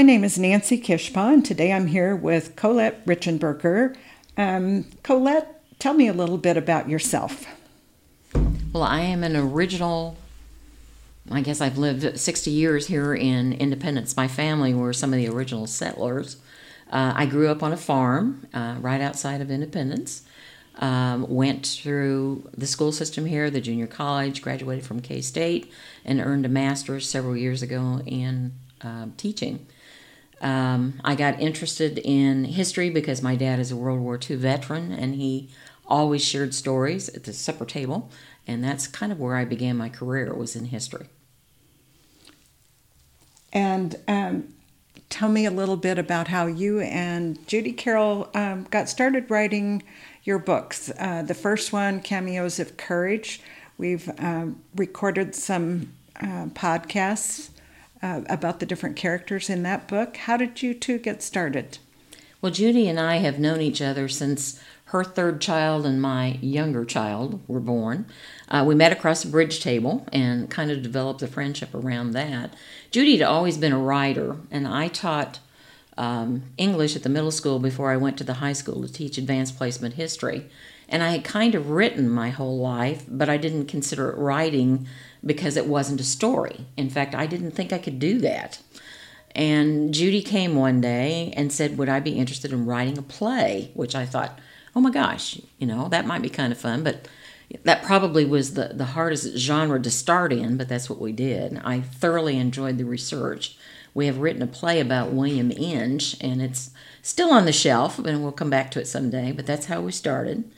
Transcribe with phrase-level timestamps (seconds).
[0.00, 3.94] My name is Nancy Kishpa, and today I'm here with Colette Richenberger.
[4.34, 7.44] Um, Colette, tell me a little bit about yourself.
[8.72, 10.16] Well, I am an original.
[11.30, 14.16] I guess I've lived 60 years here in Independence.
[14.16, 16.38] My family were some of the original settlers.
[16.90, 20.22] Uh, I grew up on a farm uh, right outside of Independence.
[20.76, 25.70] Um, went through the school system here, the junior college, graduated from K State,
[26.06, 29.66] and earned a master's several years ago in uh, teaching.
[30.40, 34.92] Um, I got interested in history because my dad is a World War II veteran
[34.92, 35.50] and he
[35.86, 38.10] always shared stories at the supper table,
[38.46, 41.08] and that's kind of where I began my career was in history.
[43.52, 44.54] And um,
[45.08, 49.82] tell me a little bit about how you and Judy Carroll um, got started writing
[50.22, 50.92] your books.
[50.98, 53.42] Uh, the first one, Cameos of Courage,
[53.76, 57.50] we've um, recorded some uh, podcasts
[58.02, 60.16] uh, about the different characters in that book.
[60.16, 61.78] How did you two get started?
[62.40, 66.84] Well, Judy and I have known each other since her third child and my younger
[66.84, 68.06] child were born.
[68.48, 72.54] Uh, we met across a bridge table and kind of developed a friendship around that.
[72.90, 75.38] Judy had always been a writer, and I taught
[76.00, 79.18] um, English at the middle school before I went to the high school to teach
[79.18, 80.48] advanced placement history.
[80.88, 84.88] And I had kind of written my whole life, but I didn't consider it writing
[85.24, 86.64] because it wasn't a story.
[86.78, 88.60] In fact, I didn't think I could do that.
[89.34, 93.70] And Judy came one day and said, Would I be interested in writing a play?
[93.74, 94.38] Which I thought,
[94.74, 96.82] oh my gosh, you know, that might be kind of fun.
[96.82, 97.08] But
[97.64, 101.60] that probably was the, the hardest genre to start in, but that's what we did.
[101.62, 103.58] I thoroughly enjoyed the research.
[103.94, 106.70] We have written a play about William Inge, and it's
[107.02, 109.92] still on the shelf, and we'll come back to it someday, but that's how we
[109.92, 110.50] started.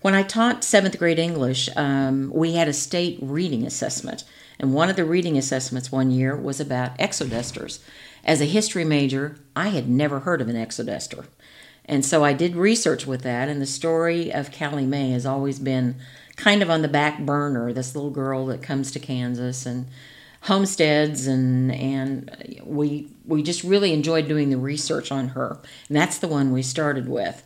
[0.00, 4.24] When I taught seventh grade English, um, we had a state reading assessment,
[4.58, 7.78] and one of the reading assessments one year was about exodusters.
[8.24, 11.26] As a history major, I had never heard of an exoduster.
[11.84, 15.58] And so I did research with that, and the story of Callie Mae has always
[15.58, 15.96] been
[16.36, 17.72] kind of on the back burner.
[17.72, 19.86] This little girl that comes to Kansas and
[20.42, 25.58] homesteads, and and we we just really enjoyed doing the research on her,
[25.88, 27.42] and that's the one we started with.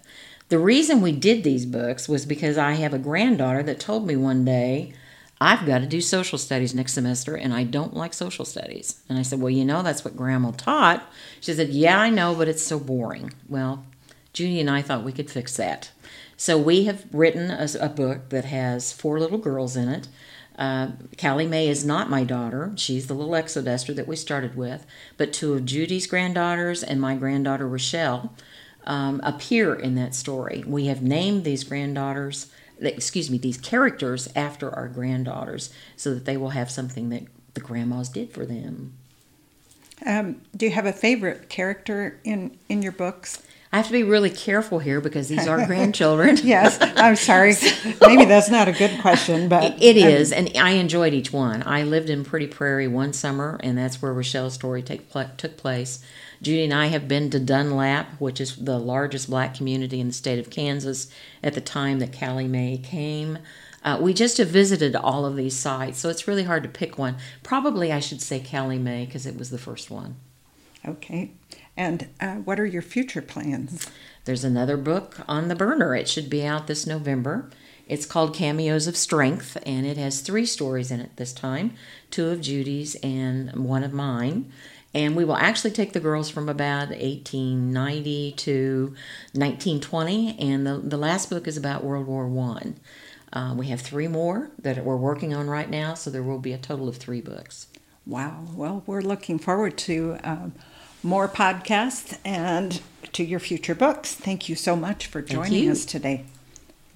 [0.49, 4.15] The reason we did these books was because I have a granddaughter that told me
[4.15, 4.93] one day,
[5.41, 9.03] I've got to do social studies next semester and I don't like social studies.
[9.09, 11.11] And I said, Well, you know, that's what grandma taught.
[11.41, 13.33] She said, Yeah, I know, but it's so boring.
[13.49, 13.85] Well,
[14.33, 15.91] Judy and I thought we could fix that.
[16.37, 20.09] So we have written a, a book that has four little girls in it.
[20.59, 22.73] Uh, Callie Mae is not my daughter.
[22.77, 24.87] She's the little exoduster that we started with.
[25.17, 28.33] But two of Judy's granddaughters and my granddaughter Rochelle
[28.85, 30.65] um, appear in that story.
[30.67, 32.51] We have named these granddaughters,
[32.81, 37.25] excuse me, these characters after our granddaughters so that they will have something that
[37.55, 38.95] the grandmas did for them.
[40.05, 43.43] Um, do you have a favorite character in, in your books?
[43.77, 46.39] I have to be really careful here because these are grandchildren.
[46.43, 47.53] yes, I'm sorry.
[48.01, 51.63] Maybe that's not a good question, but it is, and I enjoyed each one.
[51.67, 56.03] I lived in Pretty Prairie one summer, and that's where Rochelle's story take, took place.
[56.41, 60.15] Judy and I have been to Dunlap, which is the largest black community in the
[60.15, 61.13] state of Kansas
[61.43, 63.39] at the time that Callie Mae came.
[63.85, 66.97] Uh, we just have visited all of these sites, so it's really hard to pick
[66.97, 67.17] one.
[67.43, 70.17] Probably I should say Callie Mae because it was the first one.
[70.87, 71.33] Okay.
[71.77, 73.89] And uh, what are your future plans?
[74.25, 75.95] There's another book on the burner.
[75.95, 77.51] It should be out this November.
[77.89, 81.75] It's called Cameos of Strength, and it has three stories in it this time
[82.11, 84.51] two of Judy's and one of mine.
[84.95, 88.87] And we will actually take the girls from about 1890 to
[89.33, 92.81] 1920, and the, the last book is about World War One.
[93.33, 96.53] Uh, we have three more that we're working on right now, so there will be
[96.53, 97.67] a total of three books.
[98.07, 98.47] Wow.
[98.55, 100.19] Well, we're looking forward to.
[100.25, 100.55] Um,
[101.03, 102.81] more podcasts and
[103.13, 104.15] to your future books.
[104.15, 106.25] Thank you so much for joining us today.